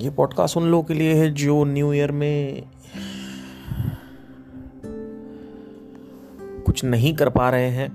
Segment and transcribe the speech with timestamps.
[0.00, 2.62] ये पॉडकास्ट उन लोगों के लिए है जो न्यू ईयर में
[6.62, 7.94] कुछ नहीं कर पा रहे हैं।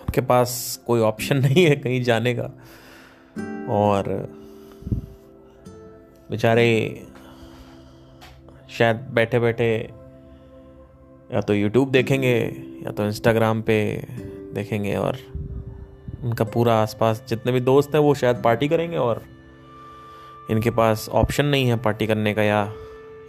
[0.00, 2.44] उनके पास कोई ऑप्शन नहीं है कहीं जाने का।
[3.68, 4.08] और
[6.30, 7.02] बेचारे
[8.70, 9.90] शायद बैठे बैठे
[11.34, 14.06] या तो यूट्यूब देखेंगे या तो इंस्टाग्राम पे
[14.54, 15.31] देखेंगे और
[16.22, 19.22] उनका पूरा आसपास जितने भी दोस्त हैं, वो शायद पार्टी करेंगे और
[20.50, 22.72] इनके पास ऑप्शन नहीं है पार्टी करने का या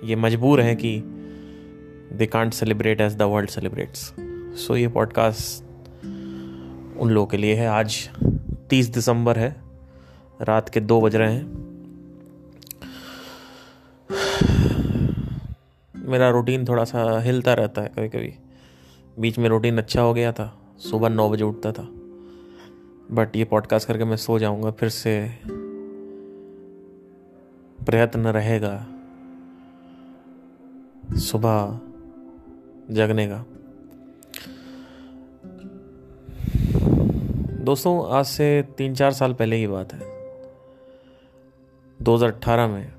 [0.04, 1.02] ये मजबूर हैं कि
[2.14, 4.14] they can't celebrate as the world celebrates
[4.60, 5.64] so ये पॉडकास्ट
[7.00, 8.10] उन लोगों के लिए है। आज
[8.70, 9.56] तीस दिसंबर है।
[10.42, 11.64] रात के दो बज रहे हैं।
[15.96, 18.34] मेरा रूटीन थोड़ा सा हिलता रहता है कभी कभी
[19.20, 21.88] बीच में रूटीन अच्छा हो गया था। सुबह नौ बजे उठता था।
[23.12, 25.40] बट ये पॉडकास्ट करके मैं सो जाऊँगा, फिर से
[27.86, 28.88] प्रयत्न रहेगा
[31.16, 31.80] सुबह
[32.94, 33.46] जगने का।
[37.64, 40.02] दोस्तों, आज से तीन चार साल पहले की बात है।
[42.02, 42.94] 2018 में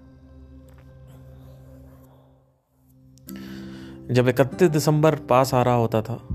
[4.11, 6.29] जब इकतीस दिसंबर पास आ रहा होता था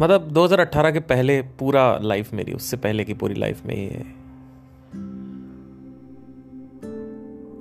[0.00, 3.88] मतलब 2018 के पहले पूरा लाइफ मेरी, उससे पहले की पूरी लाइफ में ये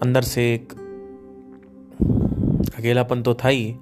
[0.01, 0.73] अंदर से एक
[2.77, 3.75] अकेलापन तो था ही।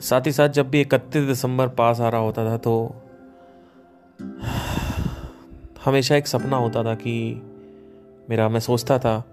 [0.00, 2.94] साथ ही साथ जब भी इकतीस दिसंबर पास आ रहा होता था तो
[5.84, 7.42] हमेशा एक सपना होता था कि
[8.30, 9.24] मेरा, मैं सोचता था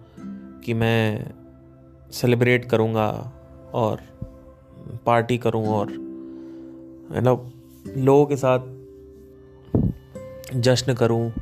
[0.65, 1.31] कि मैं
[2.11, 3.31] सेलिब्रेट करूँगा
[3.73, 3.99] और
[5.05, 5.87] पार्टी करूँ और
[7.11, 7.51] मतलब
[7.95, 8.59] लोगों के साथ
[10.55, 11.33] जश्न करूँ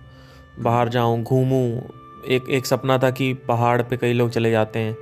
[0.59, 1.81] बाहर जाऊँ घूमूँ।
[2.29, 4.95] एक एक सपना था कि पहाड़ पे कई लोग चले जाते हैं।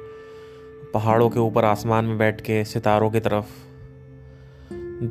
[0.93, 3.45] पहाड़ों के ऊपर आसमान में बैठ के सितारों की तरफ़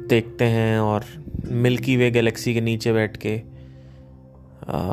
[0.09, 1.05] देखते हैं और
[1.45, 3.43] मिल्की वे गैलेक्सी के नीचे बैठ के
[4.69, 4.91] आ,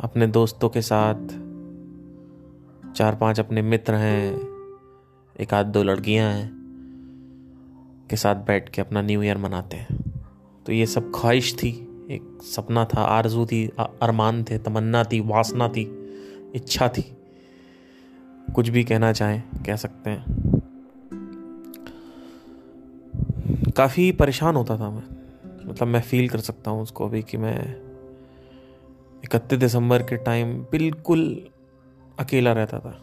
[0.00, 1.26] अपने दोस्तों के साथ
[2.92, 4.34] चार पाँच अपने मित्र हैं
[5.40, 6.60] एक आध दो लड़कियाँ हैं
[8.10, 10.09] के साथ बैठ के अपना न्यू ईयर मनाते हैं।
[10.66, 11.68] तो ये सब ख्वाहिश थी,
[12.10, 15.82] एक सपना था, आरज़ू थी अरमान थे, तमन्ना थी, वासना थी,
[16.54, 17.02] इच्छा थी।
[18.54, 20.24] कुछ भी कहना चाहें, कह सकते हैं।
[23.76, 25.02] काफ़ी परेशान होता था मैं।
[25.66, 27.56] मतलब मैं फील कर सकता हूँ उसको अभी कि मैं
[29.24, 31.22] इकतीस दिसंबर के टाइम बिल्कुल
[32.18, 33.00] अकेला रहता था।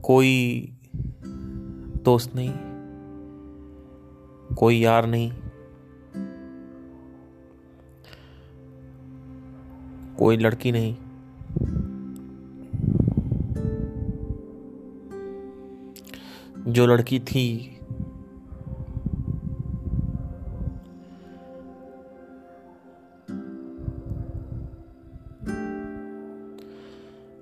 [0.00, 0.32] कोई
[2.04, 2.52] दोस्त नहीं,
[4.54, 5.32] कोई यार नहीं
[10.18, 10.96] कोई लड़की नहीं।
[16.72, 17.72] जो लड़की थी,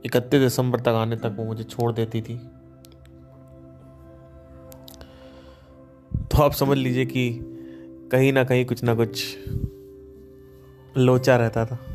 [0.05, 2.37] इकतीस दिसंबर तक आने तक वो मुझे छोड़ देती थी।
[6.17, 7.41] तो आप समझ लीजिए कि
[8.13, 9.39] कहीं ना कहीं कुछ ना कुछ
[10.97, 11.94] लोचा रहता था।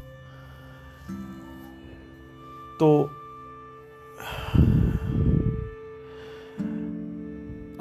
[2.79, 3.09] तो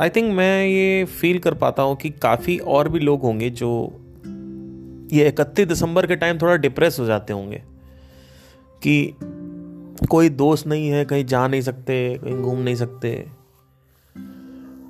[0.01, 4.01] आई थिंक मैं ये फील कर पाता हूँ कि काफ़ी और भी लोग होंगे जो
[5.13, 7.63] ये इकतीस दिसंबर के टाइम थोड़ा डिप्रेस हो जाते होंगे
[8.87, 9.17] कि
[10.11, 13.29] कोई दोस्त नहीं है, कहीं जा नहीं सकते, कहीं घूम नहीं सकते।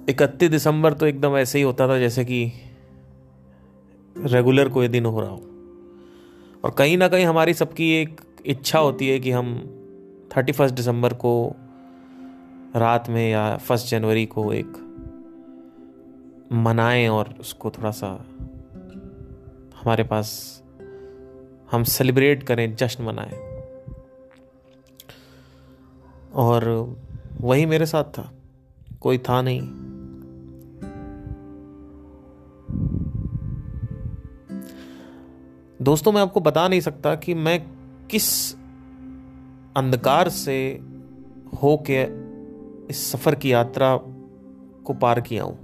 [0.08, 2.52] इकतीस दिसंबर तो एकदम ऐसे ही होता था जैसे कि
[4.24, 5.42] रेगुलर कोई दिन हो रहा हो।
[6.64, 9.74] और कहीं ना कहीं हमारी सबकी एक इच्छा होती है कि हम
[10.36, 11.56] थर्टी फ़र्स्ट दिसंबर को
[12.76, 14.72] रात में या फ़र्स्ट जनवरी को एक
[16.52, 18.26] मनाएँ और उसको थोड़ा सा
[19.76, 20.58] हमारे पास
[21.70, 23.48] हम सेलिब्रेट करें, जश्न मनाएँ।
[26.34, 26.94] और
[27.40, 28.32] वही मेरे साथ था,
[29.00, 29.60] कोई था नहीं।
[35.82, 37.66] दोस्तों, मैं आपको बता नहीं सकता कि मैं
[38.10, 38.57] किस
[39.78, 40.80] अंधकार से
[41.62, 42.02] हो के
[42.90, 43.96] इस सफ़र की यात्रा
[44.84, 45.58] को पार किया हूँ।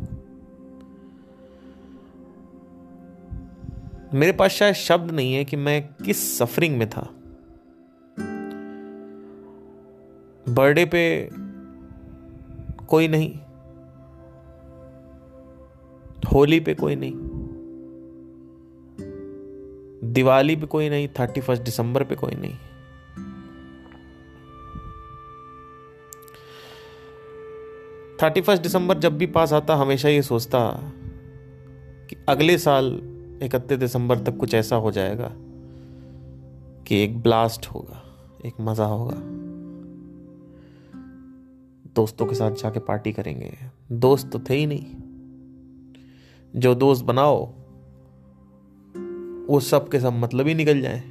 [4.14, 7.10] मेरे पास शायद शब्द नहीं है कि मैं किस सफरिंग में था।
[10.48, 11.30] बर्थडे पे
[12.86, 13.38] कोई नहीं।
[16.32, 17.14] होली पे कोई नहीं।
[20.12, 22.54] दिवाली पे कोई नहीं। थर्टी फ़र्स्ट दिसंबर पे कोई नहीं।
[28.22, 30.92] थर्टी फ़र्स्ट दिसंबर जब भी पास आता, हमेशा ये सोचता
[32.10, 33.00] कि अगले साल
[33.42, 35.32] इकतीस दिसंबर तक कुछ ऐसा हो जाएगा
[36.86, 38.02] कि एक ब्लास्ट होगा,
[38.46, 39.16] एक मज़ा होगा।
[41.94, 43.58] दोस्तों के साथ जाके पार्टी करेंगे।
[43.92, 44.86] दोस्त तो थे ही नहीं।
[46.60, 47.46] जो दोस्त बनाओ,
[49.46, 51.02] वो सब के सब मतलब ही निकल जाए।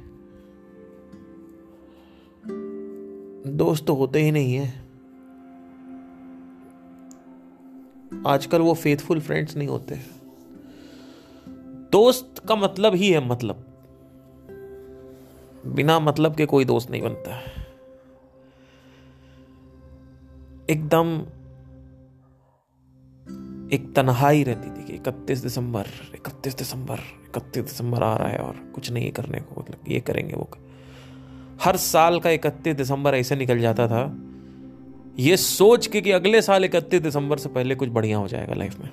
[3.50, 4.83] दोस्त तो होते ही नहीं है।
[8.26, 10.00] आजकल वो फेथफुल फ्रेंड्स नहीं होते।
[11.92, 13.64] दोस्त का मतलब ही है मतलब।
[15.66, 17.64] बिना मतलब के कोई दोस्त नहीं बनता। है
[20.70, 21.20] एकदम
[23.72, 28.72] एक तन्हाई रहती थी कि इकतीस दिसंबर इकतीस दिसंबर इकतीस दिसंबर आ रहा है और
[28.74, 30.70] कुछ नहीं करने को मतलब ये करेंगे वो। कर।
[31.64, 34.23] हर साल का इकतीस दिसंबर ऐसे निकल जाता था।
[35.18, 38.80] ये सोच के कि अगले साल इकतीस दिसंबर से पहले कुछ बढ़िया हो जाएगा लाइफ
[38.80, 38.90] में।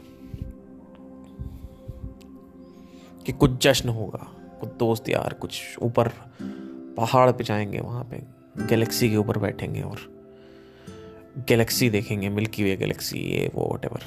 [3.25, 4.31] कि कुछ जश्न होगा,
[4.61, 6.11] कुछ दोस्त यार, कुछ ऊपर
[6.97, 8.17] पहाड़ पे जाएँगे, वहाँ पे
[8.65, 9.97] गैलेक्सी के ऊपर बैठेंगे और
[11.47, 14.03] गैलेक्सी देखेंगे मिल्की वे गैलेक्सी ये, वो वट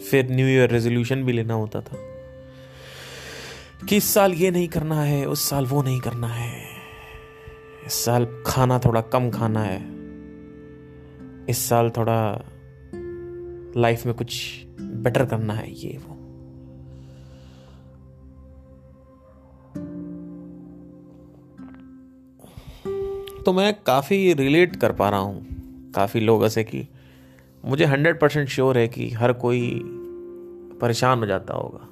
[0.00, 2.15] फिर न्यू ईयर रेजोल्यूशन भी लेना होता था।
[3.88, 6.62] कि इस साल ये नहीं करना है, उस साल वो नहीं करना है।
[7.86, 9.78] इस साल खाना थोड़ा कम खाना है।
[11.50, 12.44] इस साल थोड़ा
[13.80, 16.14] लाइफ में कुछ बेटर करना है, ये वो।
[23.42, 25.46] तो मैं काफ़ी रिलेट कर पा रहा हूँ,
[25.92, 26.88] काफ़ी लोगों से कि
[27.64, 29.80] मुझे हंड्रेड परसेंट श्योर है कि हर कोई
[30.80, 31.88] परेशान हो जाता होगा।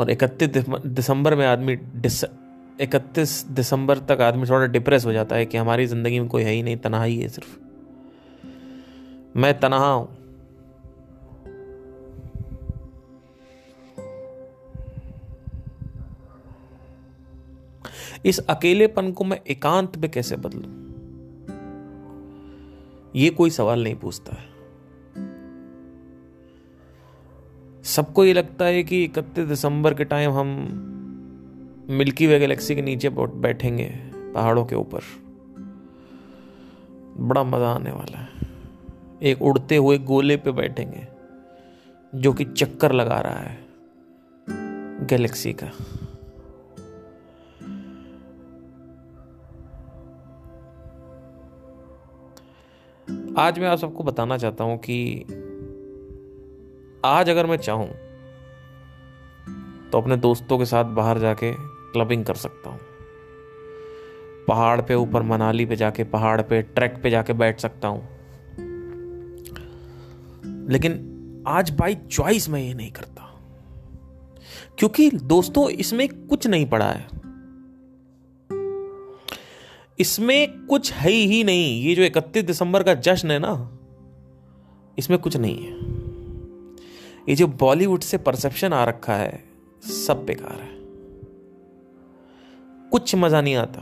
[0.00, 2.24] और इकतीस दिसंबर में आदमी डिस,
[2.80, 6.50] इकतीस दिसंबर तक आदमी थोड़ा डिप्रेस हो जाता है कि हमारी ज़िंदगी में कोई है
[6.50, 7.58] ही नहीं तनहा ही है सिर्फ़।
[9.36, 10.18] मैं तनहा हूँ।
[18.24, 20.88] इस अकेलेपन को मैं एकांत में कैसे बदलू?
[23.16, 24.57] ये कोई सवाल नहीं पूछता है।
[27.88, 30.48] सबको ये लगता है कि इकतीस दिसंबर के टाइम हम
[31.90, 33.86] मिल्की वे गैलेक्सी के नीचे बैठेंगे
[34.34, 35.00] पहाड़ों के ऊपर।
[37.18, 38.28] बड़ा मज़ा आने वाला है।
[39.22, 41.06] एक उड़ते हुए गोले पे बैठेंगे,
[42.12, 43.58] जो कि चक्कर लगा रहा है
[45.06, 45.66] गैलेक्सी का।
[53.42, 55.24] आज मैं आप सबको बताना चाहता हूँ कि
[57.04, 57.88] आज अगर मैं चाहूँ
[59.90, 62.80] तो अपने दोस्तों के साथ बाहर जाके क्लबिंग कर सकता हूँ।
[64.48, 68.08] पहाड़ पे ऊपर मनाली पे जाके, पहाड़ पे, ट्रैक पे जाके बैठ सकता हूँ।
[70.70, 71.14] लेकिन
[71.48, 73.40] आज बाई चॉइस मैं ये नहीं करता।
[74.78, 77.08] क्योंकि दोस्तों, इसमें कुछ नहीं पड़ा है।
[79.98, 83.78] इसमें कुछ है ही नहीं। ये जो इकतीस दिसंबर का जश्न है ना,
[84.98, 85.97] इसमें कुछ नहीं है।
[87.28, 89.44] ये जो बॉलीवुड से परसेप्शन आ रखा है,
[90.06, 90.78] सब बेकार है।
[92.90, 93.78] कुछ मज़ा नहीं आता।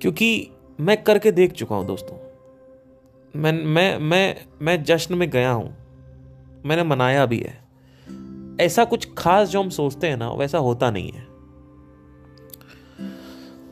[0.00, 2.16] क्योंकि मैं करके देख चुका हूँ दोस्तों।
[3.36, 5.76] मैं मैं मैं मैं जश्न में गया हूँ।
[6.66, 7.64] मैंने मनाया भी है।
[8.60, 11.27] ऐसा कुछ खास जो हम सोचते हैं ना, वैसा होता नहीं है।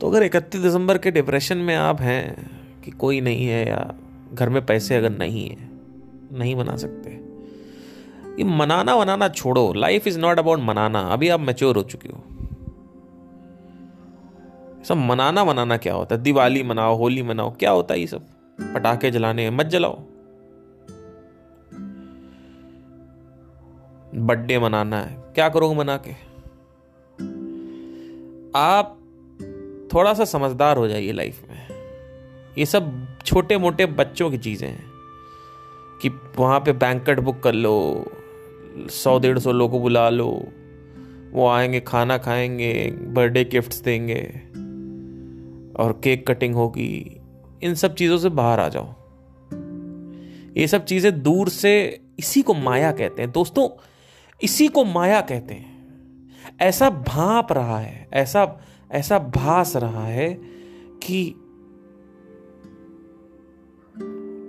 [0.00, 2.50] तो अगर इकतीस दिसंबर के डिप्रेशन में आप हैं
[2.84, 3.94] कि कोई नहीं है या
[4.34, 5.70] घर में पैसे अगर नहीं है,
[6.32, 7.10] नहीं मना सकते।
[8.38, 12.24] ये मनाना वनाना छोड़ो। लाइफ इज़ नॉट अबाउट मनाना। अभी आप मेच्योर हो चुके हो।
[14.84, 16.22] सब मनाना वनाना क्या होता है?
[16.22, 18.22] दिवाली मनाओ, होली मनाओ, क्या होता है ये सब?
[18.60, 20.00] पटाखे जलाने मत जलाओ।
[24.14, 26.10] बर्थडे मनाना है। क्या करोगे मना के?
[28.58, 28.98] आप
[29.96, 31.68] थोड़ा सा समझदार हो जाइए लाइफ में।
[32.58, 34.84] ये सब छोटे मोटे बच्चों की चीज़ें हैं
[36.02, 38.06] कि वहाँ पे बैंकट बुक कर लो,
[38.90, 40.48] सौ डेढ़ सौ लोगों को बुला लो,
[41.32, 44.22] वो आएँगे, खाना खाएँगे बर्थडे गिफ्ट्स देंगे,
[45.82, 47.20] और केक कटिंग होगी,
[47.62, 48.94] इन सब चीज़ों से बाहर आ जाओ।
[50.56, 53.68] ये सब चीज़ें दूर से इसी को माया कहते हैं। दोस्तों,
[54.42, 55.76] इसी को माया कहते हैं।
[56.60, 58.60] ऐसा भाप रहा है, ऐसा
[58.90, 60.32] ऐसा भास रहा है
[61.02, 61.34] कि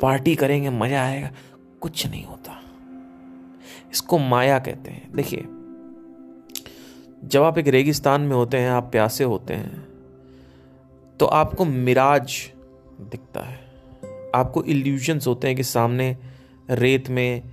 [0.02, 1.32] पार्टी करेंगे, मज़ा आएगा,
[1.82, 2.60] कुछ नहीं होता।
[3.92, 5.46] इसको माया कहते हैं। देखिए,
[7.24, 9.86] जब आप एक रेगिस्तान में होते हैं, आप प्यासे होते हैं
[11.20, 12.34] तो आपको मिराज
[13.02, 13.60] दिखता है।
[14.36, 16.16] आपको इल्यूजन्स होते हैं कि सामने
[16.70, 17.44] रेत में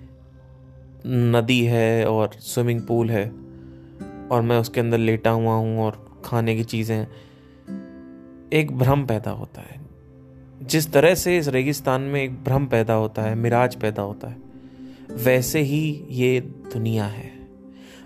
[1.07, 3.29] नदी है और स्विमिंग पूल है
[4.29, 7.07] और मैं उसके अंदर लेटा हुआ हूँ और खाने की चीज़ें,
[8.53, 9.81] एक भ्रम पैदा होता है।
[10.63, 14.37] जिस तरह से इस रेगिस्तान में एक भ्रम पैदा होता है, मिराज पैदा होता है,
[15.11, 17.31] वैसे ही ये दुनिया है।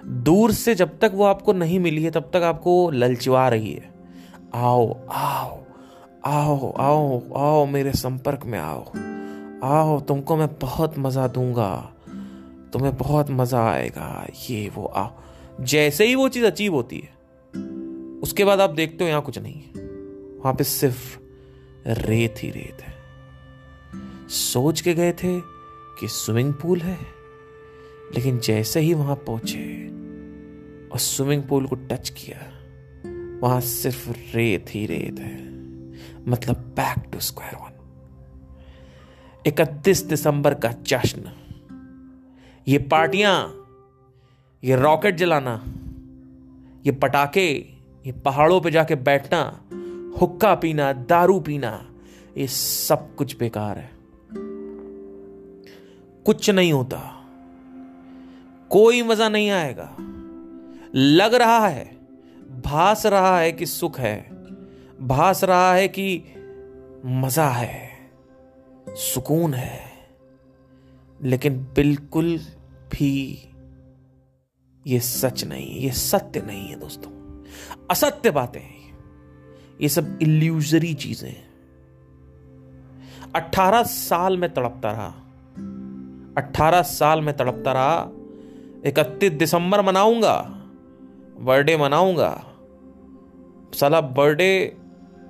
[0.07, 3.95] दूर से जब तक वो आपको नहीं मिली है, तब तक आपको ललचवा रही है।
[4.55, 5.59] आओ आओ
[6.27, 8.93] आओ आओ आओ मेरे संपर्क में आओ।
[9.65, 11.93] आओ, तुमको मैं बहुत मज़ा दूँगा।
[12.73, 15.11] तुम्हें बहुत मज़ा आएगा। ये वो, आओ।
[15.61, 17.18] जैसे ही वो चीज़ अचीव होती है
[18.23, 19.83] उसके बाद आप देखते हो यहाँ कुछ नहीं है।
[20.39, 21.19] वहाँ पे सिर्फ़
[21.87, 22.95] रेत ही रेत है।
[24.29, 25.41] सोच के गए थे
[26.01, 26.99] कि स्विमिंग पूल है,
[28.15, 29.87] लेकिन जैसे ही वहाँ पहुँचे
[30.89, 32.39] और स्विमिंग पूल को टच किया,
[33.43, 35.49] वहाँ सिर्फ़ रेत ही रेत है।
[36.29, 37.75] मतलब बैक टू स्क्वायर वन
[39.47, 41.33] इकतीस दिसंबर का जश्न।
[42.69, 43.67] ये पार्टियाँ,
[44.65, 45.65] ये रॉकेट जलाना,
[46.87, 47.78] ये पटाखे
[48.09, 49.65] ये पहाड़ों पे जाके बैठना,
[50.21, 51.91] हुक्का पीना, दारू पीना,
[52.37, 53.91] ये सब कुछ बेकार है।
[56.25, 57.25] कुछ नहीं होता।
[58.71, 59.97] कोई मज़ा नहीं आएगा।
[60.95, 61.97] लग रहा है,
[62.61, 64.31] भास रहा है कि सुख है।
[65.00, 66.25] भास रहा है कि
[67.05, 67.91] मज़ा है,
[68.88, 69.81] सुकून है।
[71.23, 72.38] लेकिन बिल्कुल
[72.93, 73.49] भी
[74.87, 77.18] ये सच नहीं, ये सत्य नहीं है दोस्तों।
[77.91, 78.99] असत्य बातें हैं।
[79.81, 81.49] ये सब इल्यूजरी चीज़ें हैं।
[83.35, 85.15] अट्ठारह साल में तड़पता रहा।
[86.37, 88.09] अट्ठारह साल में तड़पता रहा।
[88.87, 90.37] इकतीस दिसंबर मनाऊँगा।
[91.41, 92.45] बर्थडे मनाऊँगा।
[93.75, 94.77] साला बर्थडे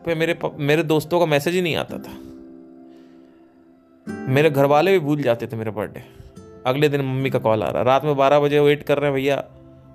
[0.05, 2.17] पे मेरे मेरे दोस्तों का मैसेज ही नहीं आता था।
[4.29, 6.03] मेरे घर वाले भी भूल जाते थे मेरा बर्थडे।
[6.67, 9.15] अगले दिन मम्मी का कॉल आ रहा। रात में बारह बजे वेट कर रहे हैं
[9.15, 9.45] भैया।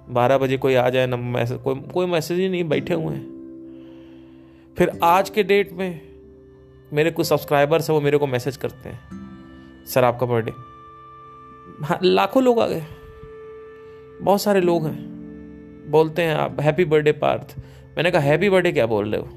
[0.10, 3.34] बारह बजे कोई आ जाए, ना मैसेज कोई कोई मैसेज ही नहीं, बैठे हुए हैं।
[4.78, 6.02] फिर आज के डेट में
[6.94, 9.00] मेरे कुछ सब्सक्राइबर्स हैं, वो मेरे को मैसेज करते हैं।
[9.86, 10.52] सर, आपका बर्थडे
[11.86, 12.84] हाँ लाखों लोग आ गए।
[14.22, 15.14] बहुत सारे लोग हैं।
[15.92, 17.56] बोलते हैं, आप हैप्पी बर्थडे पार्थ।
[17.98, 19.30] मैंने कहा हैप्पी बर्थडे क्या बोल रहे हो?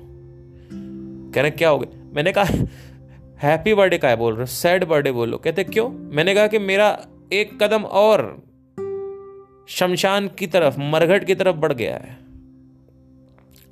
[1.35, 2.11] कह रहे, क्या हो गया?
[2.15, 2.45] मैंने कहा
[3.39, 4.47] हैप्पी बर्थडे का है बोल रहे हो?
[4.47, 5.89] सैड बर्थडे बोलो। कहते, क्यों?
[5.89, 8.46] मैंने कहा कि मेरा एक कदम और
[9.69, 12.19] शमशान की तरफ़, मरघट की तरफ़ बढ़ गया है।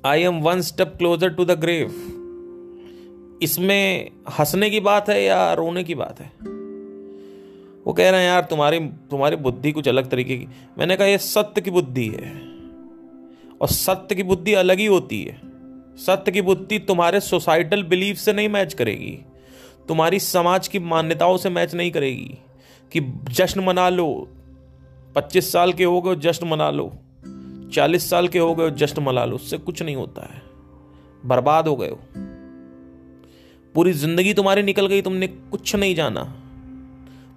[0.05, 2.11] I am one step closer to the grave
[3.41, 6.31] इसमें हंसने की बात है या रोने की बात है?
[7.87, 10.47] वो कह रहे हैं, यार, तुम्हारी तुम्हारी बुद्धि कुछ अलग तरीके की
[10.77, 12.41] मैंने कहा, ये सत्य की बुद्धि है
[13.61, 15.41] और सत्य की बुद्धि अलग ही होती है।
[15.97, 19.19] सत्य की बुद्धि तुम्हारे सोसाइटल बिलीफ से नहीं मैच करेगी।
[19.87, 22.37] तुम्हारी समाज की मान्यताओं से मैच नहीं करेगी
[22.91, 24.34] कि जश्न मना लो
[25.15, 26.93] पच्चीस साल के हो गए, जश्न मना लो।
[27.73, 30.41] चालीस साल के हो गए, जश्न मना लो। उससे कुछ नहीं होता है।
[31.25, 31.99] बर्बाद हो गए हो।
[33.75, 36.23] पूरी ज़िंदगी तुम्हारी निकल गई, तुमने कुछ नहीं जाना।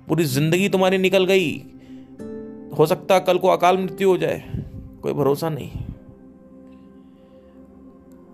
[0.08, 1.64] पूरी ज़िंदगी तुम्हारी निकल गई।
[2.78, 4.64] हो सकता कल को अकाल मृत्यु हो जाए।
[5.02, 5.70] कोई भरोसा नहीं।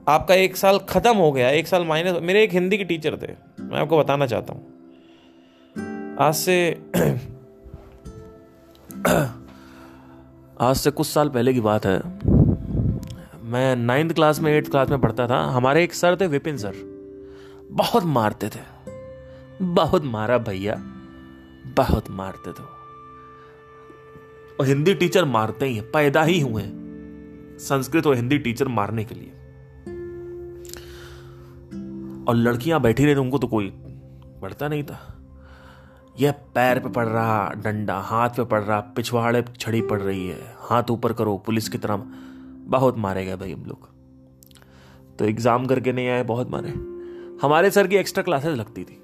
[0.09, 3.63] आपका एक साल खत्म हो गया, एक साल माइनस मेरे एक हिंदी के टीचर थे।
[3.63, 4.67] मैं आपको बताना चाहता हूँ।
[6.21, 6.83] आज से
[9.09, 11.99] आज से कुछ साल पहले की बात है।
[13.45, 16.73] मैं नाइन्थ क्लास में एट्थ क्लास में पढ़ता था। हमारे एक सर थे विपिन सर
[17.71, 18.61] बहुत मारते थे।
[19.63, 20.75] बहुत मारा भैया।
[21.67, 22.63] बहुत मारते थे
[24.61, 26.63] और हिंदी टीचर मारते ही हैं, पैदा ही हुए
[27.59, 29.31] संस्कृत और हिंदी टीचर मारने के लिए।
[32.29, 33.71] और लड़कियाँ बैठी रही उनको तो कोई
[34.43, 35.14] पढ़ता नहीं था।
[36.21, 40.39] यह पैर पे पड़ रहा डंडा हाथ पे पड़ रहा पिछवाड़े छड़ी पड़ रही है।
[40.61, 42.03] हाथ ऊपर करो पुलिस की तरह
[42.69, 43.89] बहुत मारे गए भाई हम लोग।
[45.19, 46.71] तो एग्ज़ाम करके नहीं आए बहुत मारे।
[47.43, 49.01] हमारे सर की एक्स्ट्रा क्लासेस लगती थी।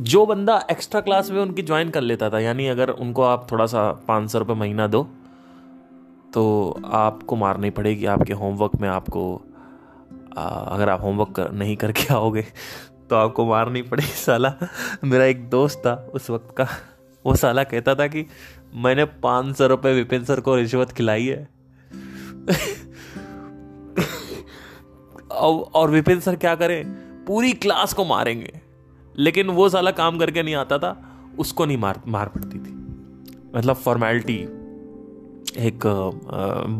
[0.00, 3.66] जो बंदा एक्स्ट्रा क्लास में उनकी ज्वाइन कर लेता था यानी अगर उनको आप थोड़ा
[3.66, 5.02] सा पाँच सौ रुपये महीना दो
[6.34, 6.42] तो
[6.84, 9.22] आपको मारनी पड़ेगी आपके होमवर्क में आपको
[10.36, 12.44] आ, अगर आप होमवर्क कर, नहीं करके आओगे
[13.10, 14.54] तो आपको मारनी पड़ेगी, साला।
[15.04, 16.66] मेरा एक दोस्त था उस वक्त का।
[17.24, 18.26] वो साला कहता था कि,
[18.74, 21.48] मैंने पाँच सौ रुपये विपिन सर को रिश्वत खिलाई है।
[25.74, 26.84] और विपिन सर क्या करें?
[27.24, 28.60] पूरी क्लास को मारेंगे।
[29.18, 30.96] लेकिन वो साला काम करके नहीं आता था,
[31.38, 32.72] उसको नहीं मार मार पड़ती थी।
[33.54, 34.38] मतलब फॉर्मेलिटी
[35.58, 35.80] एक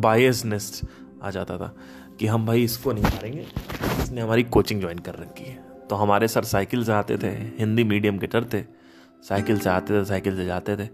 [0.02, 0.80] बायसनेस
[1.22, 1.74] आ जाता था
[2.18, 3.46] कि हम भाई इसको नहीं मारेंगे,
[4.02, 7.28] इसने हमारी कोचिंग ज्वाइन कर रखी है। तो हमारे सर साइकिल से आते थे,
[7.58, 8.62] हिंदी मीडियम के थे
[9.24, 10.88] साइकिल से आते थे, साइकिल से जाते थे।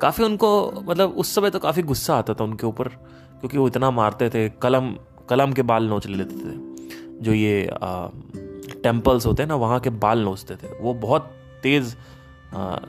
[0.00, 3.90] काफ़ी उनको मतलब उस समय तो काफ़ी गुस्सा आता था उनके ऊपर, क्योंकि वो इतना
[3.90, 4.90] मारते थे, कलम
[5.28, 6.56] कलम के बाल नोच लेते थे।
[7.20, 7.70] जो ये
[8.82, 11.30] टेम्पल्स होते हैं ना, वहाँ के बाल नोचते थे। वो बहुत
[11.62, 11.94] तेज़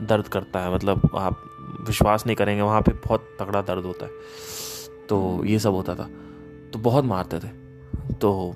[0.02, 1.44] दर्द करता है मतलब आप
[1.80, 4.12] विश्वास नहीं करेंगे, वहाँ पे बहुत तगड़ा दर्द होता है।
[5.08, 6.08] तो ये सब होता था।
[6.72, 7.59] तो बहुत मारते थे।
[8.12, 8.54] तो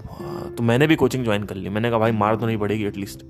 [0.56, 3.24] तो मैंने भी कोचिंग ज्वाइन कर ली। मैंने कहा, भाई, मार तो नहीं पड़ेगी एटलीस्ट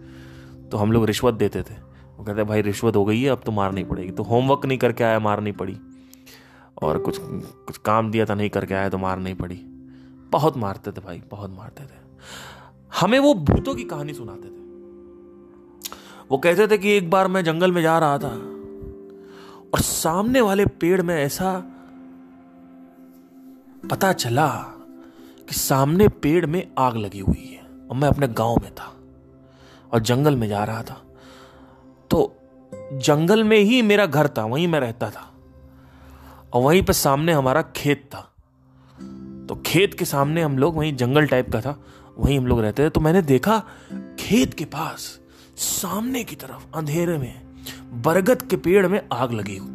[0.70, 1.74] तो हम लोग रिश्वत देते थे।
[2.16, 4.78] वो कहते भाई, रिश्वत हो गई है, अब तो मार नहीं पड़ेगी। तो होमवर्क नहीं
[4.78, 5.76] करके आया, मार नहीं पड़ी।
[6.82, 9.56] और कुछ कुछ काम दिया था, नहीं करके आया तो मार नहीं पड़ी।
[10.32, 12.02] बहुत मारते थे भाई, बहुत मारते थे।
[13.00, 14.62] हमें वो भूतों की कहानी सुनाते थे।
[16.30, 18.28] वो कहते थे कि एक बार मैं जंगल में जा रहा था,
[19.74, 21.52] और सामने वाले पेड़ में ऐसा
[23.90, 24.48] पता चला
[25.54, 28.96] कि सामने पेड़ में आग लगी हुई है। और मैं अपने गाँव में था
[29.92, 31.02] और जंगल में जा रहा था।
[32.10, 32.36] तो
[32.92, 35.34] जंगल में ही मेरा घर था, वहीं मैं रहता था।
[36.52, 38.32] और वहीं पर सामने हमारा खेत था।
[39.48, 41.80] तो खेत के सामने हम लोग, वहीं जंगल टाइप का था,
[42.18, 43.62] वहीं हम लोग रहते थे। तो मैंने देखा
[44.18, 45.20] खेत के पास,
[45.56, 47.46] सामने की तरफ़, अंधेरे में,
[48.02, 49.70] बरगद के पेड़ में आग लगी हुई।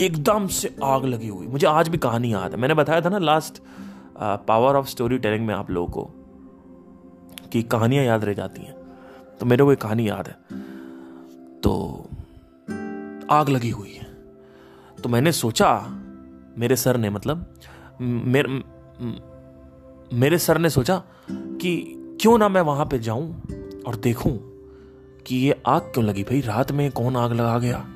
[0.00, 3.18] एकदम से आग लगी हुई। मुझे आज भी कहानी याद है। मैंने बताया था ना
[3.18, 3.62] last
[4.22, 6.10] power of story telling में आप लोगों को
[7.52, 8.74] कि कहानियाँ याद रह जाती हैं।
[9.40, 10.34] तो मेरे को एक कहानी याद है।
[11.60, 12.04] तो
[13.30, 14.04] आग लगी हुई है।
[15.02, 15.86] तो मैंने सोचा,
[16.58, 17.54] मेरे सर ने मतलब
[18.00, 18.62] मेरे
[20.16, 23.42] मेरे सर ने सोचा कि क्यों ना मैं वहाँ पे जाऊँ
[23.86, 24.38] और देखूँ
[25.26, 26.22] कि ये आग क्यों लगी?
[26.22, 27.86] भाई, रात में कौन आग लगा गया?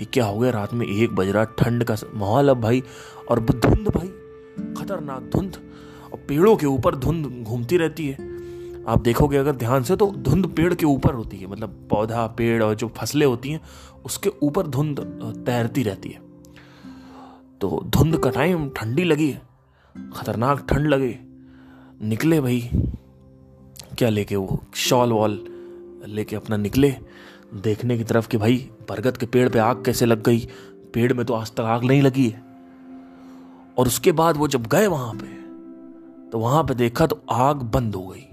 [0.00, 0.50] ये क्या हो गया?
[0.50, 2.82] रात में एक बज रहा ठंड का माहौल अब भाई।
[3.30, 4.12] और धुंध भाई
[4.90, 5.56] खतरनाक धुंध
[6.12, 8.28] और पेड़ों के ऊपर धुंध घूमती रहती है।
[8.88, 12.62] आप देखोगे अगर ध्यान से तो धुंध पेड़ के ऊपर होती है मतलब पौधा, पेड़
[12.62, 13.60] और जो फ़सलें होती हैं,
[14.04, 15.00] उसके ऊपर धुंध
[15.46, 16.20] तैरती रहती है।
[17.60, 19.32] तो धुंध का टाइम ठंडी लगी
[20.16, 21.18] खतरनाक ठंड लगे,
[22.00, 22.68] निकले भाई,
[23.98, 25.44] क्या लेके वो शॉल वॉल
[26.08, 26.94] लेके अपना निकले,
[27.54, 28.56] देखने की तरफ़ कि भाई
[28.88, 30.46] बरगद के पेड़ पे आग कैसे लग गई,
[30.94, 32.49] पेड़ में तो आज तक आग नहीं लगी है।
[33.78, 35.40] और उसके बाद वो जब गए वहाँ पे
[36.30, 38.26] तो वहाँ पे देखा तो आग बंद हो गई,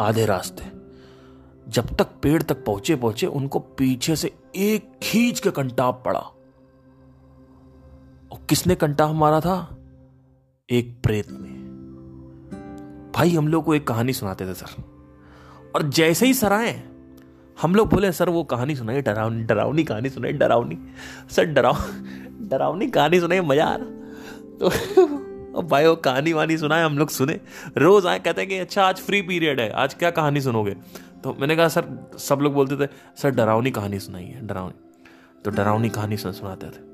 [0.00, 0.64] आधे रास्ते।
[1.70, 6.20] जब तक पेड़ तक पहुँचे पहुँचे, उनको पीछे से एक खींच के कंटाप पड़ा।
[8.32, 9.76] और किसने कंटाप मारा था?
[10.70, 11.60] एक प्रेत ने।
[13.12, 14.82] भाई, हम लोग को एक कहानी सुनाते थे, सर।
[15.74, 16.82] और जैसे ही सर आए,
[17.62, 20.78] हम लोग बोले, सर, वो कहानी सुनाई डरावनी डरावनी कहानी सुनाई डरावनी।
[21.30, 21.76] सर, डराव,
[22.40, 23.99] डरावनी कहानी सुनाई मज़ा आ रहा।
[24.60, 24.66] तो
[25.58, 27.40] अब भाई वो कहानी वानी सुनाए, हम लोग सुने।
[27.76, 30.74] रोज आए, कहते हैं कि अच्छा आज फ्री पीरियड है, आज क्या कहानी सुनोगे?
[31.24, 34.90] तो मैंने कहा, सर, सब लोग बोलते थे, सर, डरावनी कहानी सुनाई है, डरावनी।
[35.44, 36.90] तो डरावनी कहानी सुन सुनाते थे।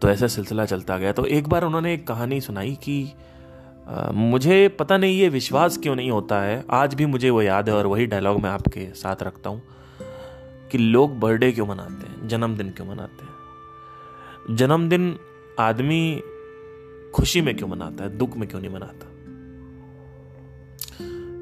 [0.00, 3.12] तो ऐसा सिलसिला चलता गया। तो एक बार उन्होंने एक कहानी सुनाई कि
[4.14, 7.74] मुझे पता नहीं ये विश्वास क्यों नहीं होता है, आज भी मुझे वो याद है
[7.74, 9.62] और वही डायलॉग मैं आपके साथ रखता हूँ
[10.72, 14.56] कि लोग बर्थडे क्यों मनाते हैं, जन्मदिन क्यों मनाते हैं?
[14.56, 15.18] जन्मदिन
[15.58, 16.22] आदमी
[17.14, 19.06] खुशी में क्यों मनाता है, दुख में क्यों नहीं मनाता?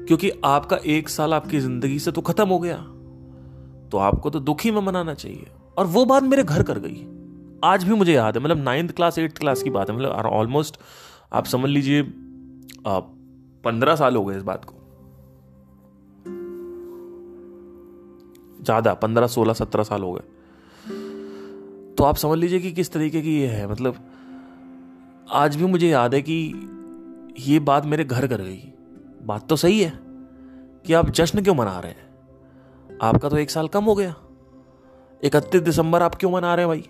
[0.07, 2.77] क्योंकि आपका एक साल आपकी ज़िंदगी से तो खत्म हो गया।
[3.91, 7.05] तो आपको तो दुखी में मनाना चाहिए। और वो बात मेरे घर कर गई।
[7.63, 10.77] आज भी मुझे याद है मतलब नाइन्थ क्लास एट्थ क्लास की बात है मतलब ऑलमोस्ट
[11.33, 12.03] आप समझ लीजिए
[13.65, 14.73] पंद्रह साल हो गए इस बात को।
[18.63, 20.36] ज़्यादा, पंद्रह, सोलह, सत्रह साल हो गए।
[21.97, 23.95] तो आप समझ लीजिए कि किस तरीके की ये है मतलब
[25.29, 26.35] आज भी मुझे याद है कि
[27.39, 28.73] ये बात मेरे घर कर गई।
[29.23, 29.93] बात तो सही है
[30.85, 32.05] कि आप जश्न क्यों मना रहे हैं?
[33.01, 34.15] आपका तो एक साल कम हो गया।
[35.23, 36.89] इकतीस दिसंबर आप क्यों मना रहे हैं भाई?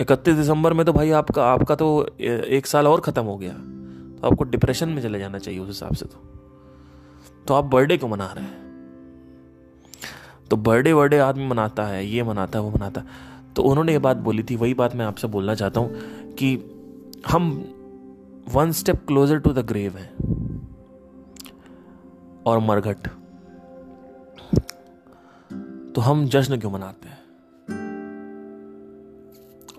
[0.00, 4.28] इकतीस दिसंबर में तो भाई आपका आपका तो एक साल और ख़त्म हो गया। तो
[4.30, 6.18] आपको डिप्रेशन में चले जाना चाहिए उस हिसाब से तो।
[7.48, 8.62] तो आप बर्थडे क्यों मना रहे हैं?
[10.50, 13.98] तो बर्थडे वर्डे आदमी मनाता है, ये मनाता है, वो मनाता है। तो उन्होंने ये
[13.98, 16.54] बात बोली थी, वही बात मैं आपसे बोलना चाहता हूँ कि
[17.28, 17.50] हम
[18.54, 20.10] one step closer to the grave हैं।
[22.46, 23.08] और मरघट
[25.94, 27.18] तो हम जश्न क्यों मनाते हैं?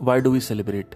[0.02, 0.96] वाई डू वी सेलिब्रेट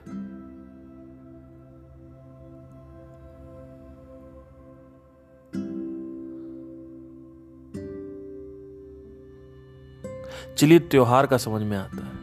[10.58, 12.19] चलिए, त्योहार का समझ में आता है।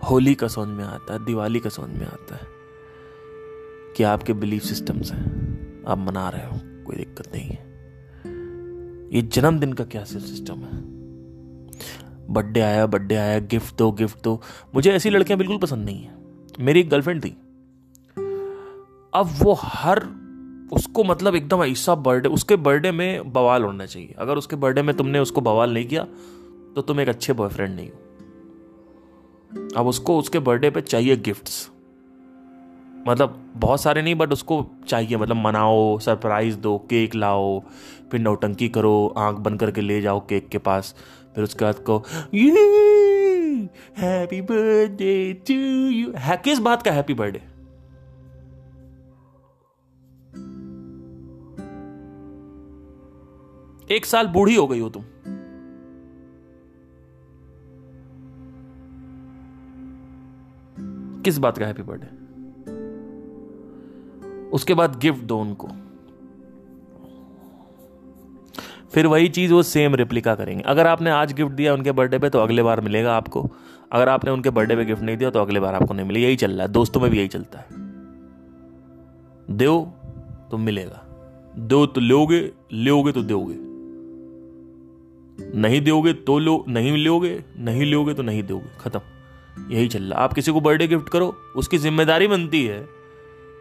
[0.00, 2.46] होली का समझ में आता है, दिवाली का समझ में आता है
[3.96, 7.68] कि आपके बिलीफ सिस्टम्स हैं, आप मना रहे हो, कोई दिक्कत नहीं है।
[9.14, 10.80] ये जन्मदिन का क्या सिस्टम है?
[12.30, 14.40] बर्थडे आया बर्थडे आया गिफ्ट दो गिफ्ट दो।
[14.74, 16.14] मुझे ऐसी लड़कियाँ बिल्कुल पसंद नहीं है।
[16.60, 17.30] मेरी एक गर्लफ्रेंड थी।
[19.12, 19.98] अब वो हर,
[20.72, 24.96] उसको मतलब एकदम ऐसा बर्थडे उसके बर्थडे में बवाल होना चाहिए। अगर उसके बर्थडे में
[24.96, 26.04] तुमने उसको बवाल नहीं किया
[26.74, 27.99] तो तुम एक अच्छे बॉयफ्रेंड नहीं हो।
[29.76, 31.70] अब उसको उसके बर्थडे पे चाहिए गिफ्ट्स
[33.08, 37.60] मतलब बहुत सारे नहीं बट उसको चाहिए। मतलब मनाओ सरप्राइज़ दो केक लाओ,
[38.10, 40.94] फिर नौटंकी करो, आँख बंद करके ले जाओ केक के पास।
[41.34, 41.98] फिर उसके बाद को
[43.98, 45.54] हैप्पी बर्थडे टू
[45.90, 47.42] यू है, किस बात का हैप्पी बर्थडे
[53.90, 55.04] एक साल बूढ़ी हो गई हो तुम।
[61.24, 62.18] किस बात का हैप्पी बर्थडे
[64.50, 65.68] उसके बाद गिफ्ट दो उनको।
[68.92, 72.30] फिर वही चीज़ वो सेम रिप्लिका करेंगे। अगर आपने आज गिफ्ट दिया उनके बर्थडे पे
[72.30, 73.50] तो अगले बार मिलेगा आपको।
[73.92, 76.36] अगर आपने उनके बर्थडे पे गिफ्ट नहीं दिया तो अगले बार आपको नहीं मिलेगा। यही
[76.36, 77.66] चल रहा है। दोस्तों में भी यही चलता है।
[79.56, 79.92] दो
[80.50, 81.06] तो मिलेगा।
[81.58, 83.56] दो तो लोगे लोगे तो दोगे।
[85.58, 89.00] नहीं दोगे तो लो, नहीं लोगे नहीं लोगे तो नहीं दोगे। खत्म।
[89.68, 92.80] यही चल रहा आप किसी को बर्थडे गिफ्ट करो, उसकी ज़िम्मेदारी बनती है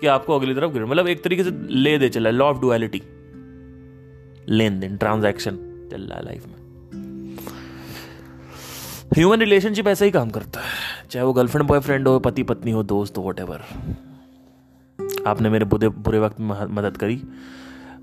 [0.01, 3.01] कि आपको अगली तरफ़ गिफ्ट मतलब एक तरीके से ले दे चला लॉ ऑफ़ डुअलिटी
[4.49, 5.57] लेन देन ट्रांजैक्शन
[5.91, 6.57] चल रहा है लाइफ में।
[9.15, 12.83] ह्यूमन रिलेशनशिप ऐसा ही काम करता है। चाहे वो गर्लफ्रेंड बॉयफ्रेंड हो पति पत्नी हो,
[12.83, 13.39] दोस्त हो वट
[15.27, 17.21] आपने मेरे बुरे बुरे वक्त में मदद करी।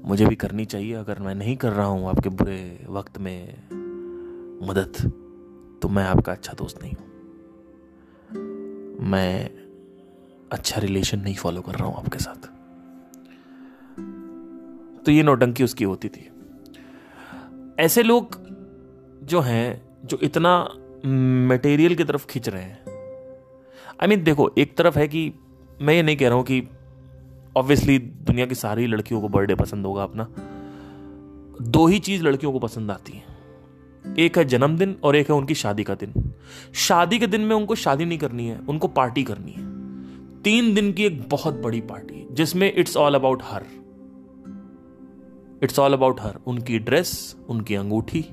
[0.05, 5.11] मुझे भी करनी चाहिए। अगर मैं नहीं कर रहा हूँ आपके बुरे वक्त में मदद
[5.83, 7.05] तो मैं आपका अच्छा दोस्त नहीं हूँ।
[9.01, 9.51] मैं
[10.53, 12.57] अच्छा रिलेशन नहीं फॉलो कर रहा हूँ आपके साथ।
[15.05, 16.31] तो ये नोटंकी उसकी होती थी।
[17.79, 18.41] ऐसे लोग
[19.23, 20.69] जो हैं जो इतना
[21.49, 25.33] मटेरियल की तरफ़ खींच रहे हैं। आई I मीन mean, देखो एक तरफ़ है कि
[25.83, 26.69] मैं ये नहीं कह रहा हूँ कि
[27.57, 30.29] ऑब्वियसली दुनिया की सारी लड़कियों को बर्थडे पसंद होगा अपना।
[31.63, 33.25] दो ही चीज़ लड़कियों को पसंद आती है।
[34.19, 36.26] एक है जन्मदिन और एक है उनकी शादी का दिन।
[36.75, 39.77] शादी के दिन में उनको शादी नहीं करनी है, उनको पार्टी करनी है।
[40.43, 43.67] तीन दिन की एक बहुत बड़ी पार्टी जिसमें it's all about her
[45.63, 48.25] it's all about her उनकी ड्रेस उनकी अंगूठी,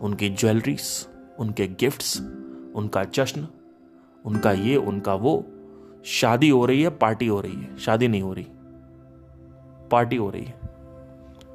[0.00, 2.20] उनकी ज्वेलरीज उनके गिफ्ट्स
[2.76, 3.46] उनका जश्न,
[4.24, 5.46] उनका ये, उनका वो।
[6.04, 8.46] शादी हो रही है पार्टी हो रही है। शादी नहीं हो रही।
[9.90, 10.60] पार्टी हो रही है।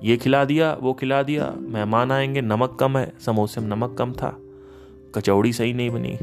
[0.03, 4.13] ये खिला दिया, वो खिला दिया, मेहमान आएँगे, नमक कम है, समोसे में नमक कम
[4.13, 4.39] था।
[5.15, 6.17] कचौड़ी सही नहीं बनी।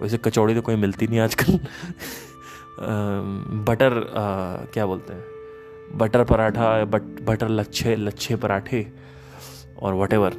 [0.00, 1.58] वैसे कचौड़ी तो कोई मिलती नहीं आजकल।
[3.64, 4.24] बटर आ,
[4.72, 5.22] क्या बोलते हैं?
[5.98, 8.86] बटर पराठा बट बटर लच्छे लच्छे पराठे
[9.82, 10.32] और वट एवर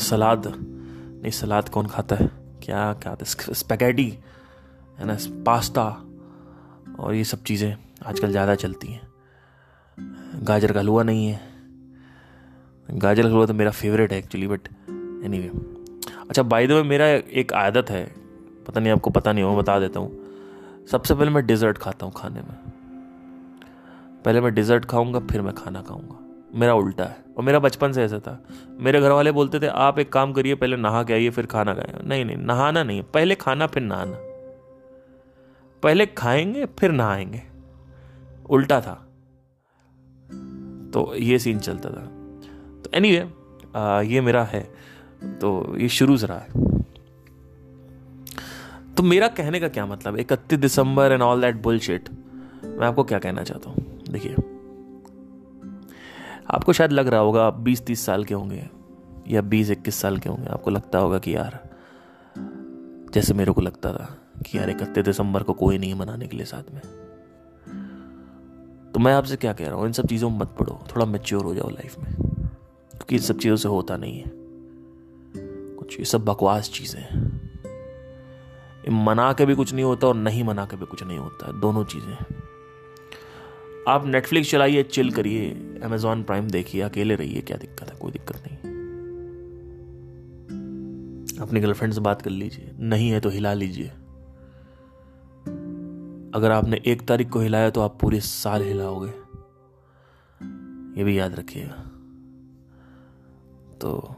[0.00, 2.30] सलाद। नहीं सलाद कौन खाता है?
[2.62, 4.08] क्या क्या स्पैगेटी
[4.98, 5.84] है ना पास्ता
[6.98, 7.74] और ये सब चीज़ें
[8.06, 11.40] आजकल ज़्यादा चलती हैं। गाजर का हलवा नहीं है।
[12.88, 14.68] गाजर का हलवा तो मेरा फेवरेट है एक्चुअली बट
[15.24, 15.38] एनी
[16.30, 18.14] अच्छा बाय द वे मेरा एक आदत है
[18.66, 20.18] पता नहीं आपको पता नहीं हो बता देता हूँ।
[20.86, 22.56] सबसे पहले मैं डिज़र्ट खाता हूँ खाने में।
[24.24, 26.18] पहले मैं डिज़र्ट खाऊँगा फिर मैं खाना खाऊँगा।
[26.58, 28.44] मेरा उल्टा है और मेरा बचपन से ऐसा था।
[28.80, 31.74] मेरे घर वाले बोलते थे आप एक काम करिए पहले नहा के आइए फिर खाना
[31.74, 34.16] खाए नहीं नहीं नहाना नहीं पहले खाना फिर नहाना।
[35.82, 37.42] पहले खाएँगे फिर नहाएँगे।
[38.50, 38.94] उल्टा था।
[40.90, 42.06] तो ये सीन चलता था।
[42.84, 44.79] तो एनी anyway, ये मेरा है।
[45.24, 46.48] तो ये शुरू से रहा है।
[48.94, 50.16] तो मेरा कहने का क्या मतलब?
[50.16, 52.08] इकतीस दिसंबर एंड ऑल दैट बुलशिट
[52.64, 54.02] मैं आपको क्या कहना चाहता हूँ?
[54.10, 54.34] देखिए,
[56.50, 58.68] आपको शायद लग रहा होगा आप बीस तीस साल के होंगे
[59.28, 61.68] या बीस इक्कीस साल के होंगे। आपको लगता होगा कि यार,
[63.14, 66.46] जैसे मेरे को लगता था कि यार इकतीस दिसंबर को कोई नहीं मनाने के लिए
[66.46, 66.82] साथ में।
[68.94, 69.86] तो मैं आपसे क्या कह रहा हूँ?
[69.86, 72.14] इन सब चीज़ों में मत पढ़ो थोड़ा मेच्योर हो जाओ लाइफ में।
[72.90, 74.39] क्योंकि इन सब चीज़ों से होता नहीं है।
[75.98, 77.40] ये सब बकवास चीज़ें हैं।
[79.04, 81.84] मना के भी कुछ नहीं होता और नहीं मना के भी कुछ नहीं होता, दोनों
[81.84, 82.16] चीज़ें।
[83.88, 85.50] आप नेटफ्लिक्स चलाइए चिल करिए
[85.82, 88.56] अमेजॉन प्राइम देखिए, अकेले रहिए, क्या दिक्कत है, कोई दिक्कत नहीं।
[91.40, 93.88] अपनी गर्लफ्रेंड से बात कर लीजिए, नहीं है तो हिला लीजिए।
[96.34, 99.10] अगर आपने एक तारीख को हिलाया तो आप पूरे साल हिलाओगे।
[100.98, 101.74] ये भी याद रखिएगा।
[103.78, 104.16] तो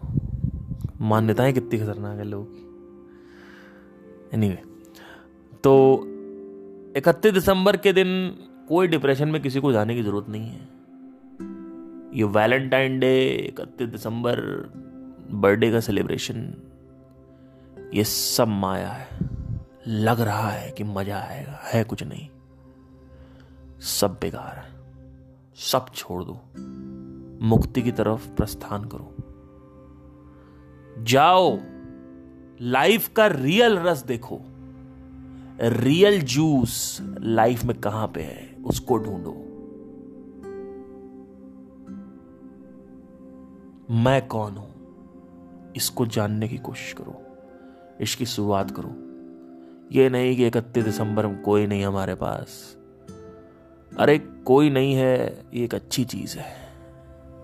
[1.02, 2.62] मान्यताएँ कितनी खतरनाक है लोगों की।
[4.34, 4.62] एनी एनीवे
[5.64, 6.02] तो
[6.96, 8.36] इकतीस दिसंबर के दिन
[8.68, 10.68] कोई डिप्रेशन में किसी को जाने की ज़रूरत नहीं है।
[12.18, 14.40] ये वैलेंटाइन डे इकतीस दिसंबर
[15.30, 16.54] बर्थडे का सेलिब्रेशन
[17.94, 19.08] ये सब माया है।
[19.86, 22.28] लग रहा है कि मज़ा आएगा, है कुछ नहीं।
[23.80, 24.80] सब बेकार है।
[25.56, 26.40] सब छोड़ दो।
[27.46, 29.16] मुक्ति की तरफ़ प्रस्थान करो।
[30.98, 31.58] जाओ
[32.60, 34.40] लाइफ का रियल रस देखो।
[35.60, 39.32] रियल जूस लाइफ में कहाँ पे है उसको ढूंढो।
[43.90, 44.72] मैं कौन हूँ?
[45.76, 47.22] इसको जानने की कोशिश करो।
[48.00, 48.88] इसकी शुरुआत करो।
[49.92, 52.76] ये नहीं कि इकतीस दिसंबर में कोई नहीं हमारे पास।
[53.98, 56.68] अरे कोई नहीं है ये एक अच्छी चीज़ है।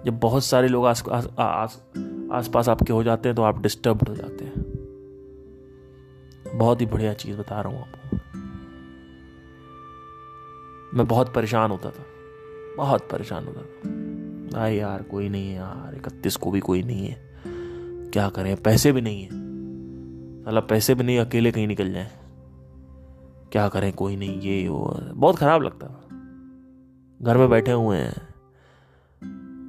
[0.04, 1.84] जब बहुत सारे लोग आस आस, आस,
[2.32, 4.78] आस पास आपके हो जाते हैं तो आप डिस्टर्ब हो जाते हैं।
[6.54, 8.16] बहुत ही बढ़िया चीज़ बता रहा हूँ आपको।
[10.96, 12.04] मैं बहुत परेशान होता था।
[12.76, 13.90] बहुत परेशान होता था।
[14.58, 17.42] भाई यार, कोई नहीं है यार, इकतीस को भी कोई नहीं है।
[18.10, 19.28] क्या करें, पैसे भी नहीं है।
[20.44, 22.10] साला पैसे भी नहीं, अकेले कहीं निकल जाए।
[23.52, 26.08] क्या करें, कोई नहीं, ये, वो, बहुत ख़राब लगता था।
[27.22, 28.27] घर में बैठे हुए हैं।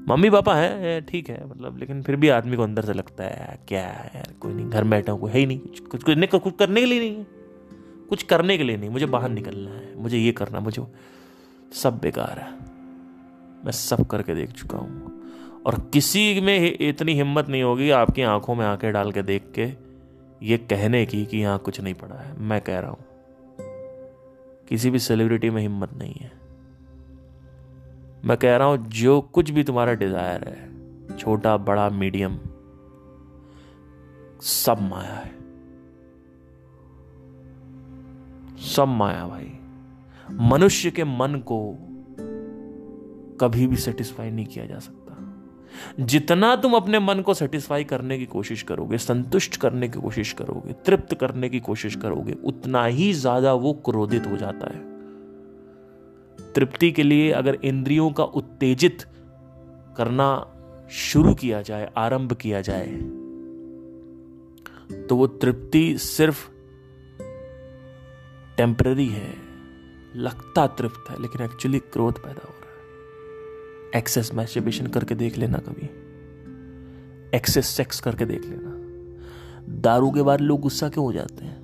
[0.10, 3.60] मम्मी पापा हैं ठीक है मतलब लेकिन फिर भी आदमी को अंदर से लगता है
[3.68, 6.42] क्या है यार कोई नहीं घर बैठा हूँ कोई है ही नहीं कुछ कुछ कुछ,
[6.42, 7.28] कुछ करने के लिए नहीं है
[8.10, 10.84] कुछ करने के लिए नहीं मुझे बाहर निकलना है मुझे ये करना मुझे
[11.74, 12.52] सब बेकार है।
[13.66, 15.22] मैं सब करके देख चुका हूँ।
[15.66, 19.70] और किसी में इतनी हिम्मत नहीं होगी आपकी आँखों में आँखें डाल के देख के
[20.46, 23.06] ये कहने की कि यहाँ कुछ नहीं पड़ा है। मैं कह रहा हूँ
[24.70, 26.49] किसी भी सेलिब्रिटी में हिम्मत नहीं है।
[28.26, 32.40] मैं कह रहा हूँ, जो कुछ भी तुम्हारा डिज़ायर है, छोटा, बड़ा मीडियम
[34.42, 35.38] सब माया है।
[38.58, 39.52] सब माया भाई।
[40.32, 41.78] मनुष्य के मन को
[43.42, 44.96] कभी भी सेटिस्फाई नहीं किया जा सकता।
[46.00, 50.74] जितना तुम अपने मन को सेटिस्फाई करने की कोशिश करोगे, संतुष्ट करने की कोशिश करोगे,
[50.74, 54.99] तृप्त करने की कोशिश करोगे, उतना ही ज़्यादा वो क्रोधित हो जाता है।
[56.56, 59.06] तृप्ति के लिए अगर इंद्रियों का उत्तेजित
[59.98, 60.56] करना
[60.92, 62.88] शुरू किया जाए, आरंभ किया जाए
[65.04, 66.50] तो वो तृप्ति सिर्फ़
[68.58, 69.34] टेम्पररी है।
[70.16, 75.58] लगता तृप्त है, लेकिन एक्चुअली क्रोध पैदा हो रहा है। एक्सेस मैस्टरबेशन करके देख लेना
[75.58, 75.90] कभी।
[77.38, 78.76] एक्सेस सेक्स करके देख लेना।
[79.82, 81.59] दारू के बाद लोग गुस्सा क्यों हो जाते हैं?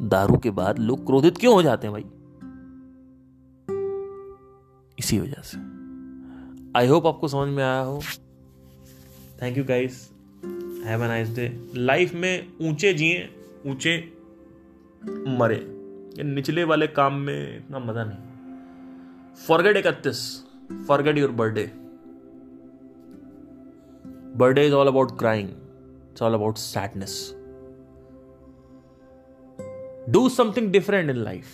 [0.00, 2.04] दारू के बाद लोग क्रोधित क्यों हो जाते हैं भाई?
[4.98, 5.58] इसी वजह से।
[6.78, 8.00] आई होप आपको समझ में आया हो।
[9.42, 10.10] Thank you guys
[10.84, 13.28] have nice day life में ऊँचे जिए,
[13.66, 14.12] ऊँचे
[15.28, 15.56] मरे।
[16.18, 18.18] ये निचले वाले काम में इतना मज़ा नहीं।
[19.34, 20.44] फॉरगेट इकतीस।
[20.88, 21.72] Forget your birthday
[24.36, 27.35] birthday is all about crying it's all about sadness
[30.08, 31.46] do something different in life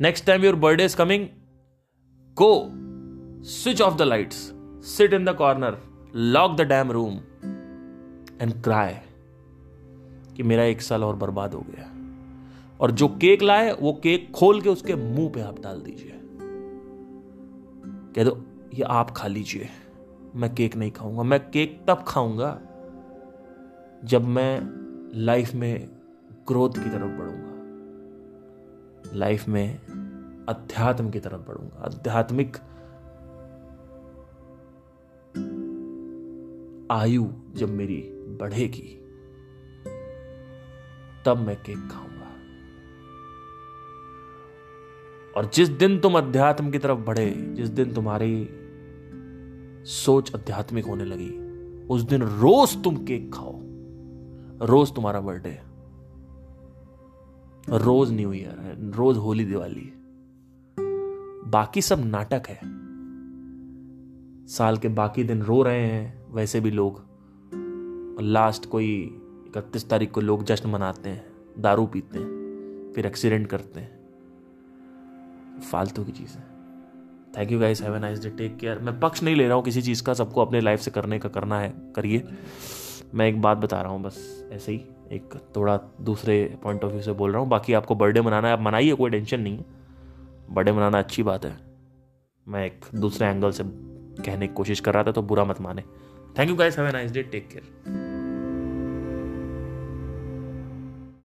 [0.00, 1.28] next time your birthday is coming
[2.34, 2.70] go
[3.44, 4.52] switch off the lights
[4.84, 5.78] sit in the corner
[6.14, 7.14] lock the damn room
[8.40, 8.94] and cry
[10.36, 11.92] कि मेरा एक साल और बर्बाद हो गया।
[12.80, 16.20] और जो केक लाए, वो केक खोल के उसके मुँह पे आप डाल दीजिए।
[18.16, 18.42] कह दो,
[18.74, 19.68] ये आप खा लीजिए।
[20.34, 22.60] मैं केक नहीं खाऊँगा। मैं केक तब खाऊँगा
[24.04, 24.60] जब मैं
[25.14, 25.91] लाइफ में
[26.52, 27.52] ग्रोथ की तरफ़ बढ़ूँगा।
[29.14, 29.78] लाइफ में
[30.48, 32.56] अध्यात्म की तरफ़ बढ़ूँगा। आध्यात्मिक
[36.90, 38.00] आयु जब मेरी
[38.40, 38.98] बढ़ेगी,
[41.26, 42.28] तब मैं केक खाऊँगा।
[45.36, 48.48] और जिस दिन तुम अध्यात्म की तरफ़ बढ़े, जिस दिन तुम्हारी
[49.84, 51.30] सोच आध्यात्मिक होने लगी,
[51.86, 53.58] उस दिन रोज तुम केक खाओ।
[54.66, 55.71] रोज तुम्हारा बर्थडे।
[57.68, 60.02] रोज न्यू ईयर है, रोज होली दिवाली है।
[61.50, 62.60] बाकी सब नाटक है।
[64.46, 67.02] साल के बाकी दिन रो रहे हैं, वैसे भी लोग।
[68.20, 69.00] लास्ट कोई
[69.46, 71.26] इकतीस तारीख को लोग जश्न मनाते हैं,
[71.58, 74.02] दारू पीते हैं, फिर एक्सीडेंट करते हैं।
[75.60, 76.44] फालतू की चीज़ है।
[77.38, 79.82] Thank you guys have nice day take care मैं पक्ष नहीं ले रहा हूँ किसी
[79.82, 82.24] चीज़ का, सबको अपने लाइफ से करने का करना है, करिए।
[83.14, 84.80] मैं एक बात बता रहा हूँ, बस ऐसे ही
[85.12, 88.54] एक थोड़ा दूसरे पॉइंट ऑफ़ व्यू से बोल रहा हूँ। बाकी आपको बर्थडे मनाना है,
[88.54, 89.64] आप मनाइए, कोई टेंशन नहीं है।
[90.50, 91.56] बर्थडे मनाना अच्छी बात है।
[92.46, 95.82] मैं एक दूसरे एंगल से कहने की कोशिश कर रहा था तो बुरा मत माने।
[96.38, 98.11] Thank you guys have a nice day take care